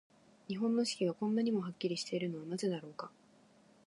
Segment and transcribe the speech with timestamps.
[0.47, 3.11] 日本の四季が、こんなにもはっきりしているのはなぜだろうか。